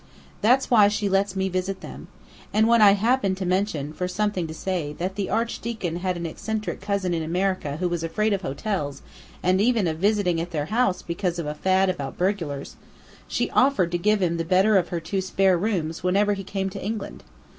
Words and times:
"That's 0.41 0.71
why 0.71 0.87
she 0.87 1.07
lets 1.07 1.35
me 1.35 1.47
visit 1.47 1.81
them. 1.81 2.07
And 2.51 2.67
when 2.67 2.81
I 2.81 2.93
happened 2.93 3.37
to 3.37 3.45
mention, 3.45 3.93
for 3.93 4.07
something 4.07 4.47
to 4.47 4.51
say, 4.55 4.93
that 4.93 5.13
the 5.13 5.29
Archdeacon 5.29 5.97
had 5.97 6.17
an 6.17 6.25
eccentric 6.25 6.81
cousin 6.81 7.13
in 7.13 7.21
America 7.21 7.77
who 7.77 7.87
was 7.87 8.01
afraid 8.03 8.33
of 8.33 8.41
hotels 8.41 9.03
and 9.43 9.61
even 9.61 9.85
of 9.85 9.99
visiting 9.99 10.41
at 10.41 10.49
their 10.49 10.65
house 10.73 11.03
because 11.03 11.37
of 11.37 11.45
a 11.45 11.53
fad 11.53 11.87
about 11.87 12.17
burglars, 12.17 12.77
she 13.27 13.51
offered 13.51 13.91
to 13.91 13.99
give 13.99 14.23
him 14.23 14.37
the 14.37 14.43
better 14.43 14.75
of 14.75 14.87
her 14.89 14.99
two 14.99 15.21
spare 15.21 15.55
rooms 15.55 16.01
whenever 16.01 16.33
he 16.33 16.43
came 16.43 16.71
to 16.71 16.83
England. 16.83 17.23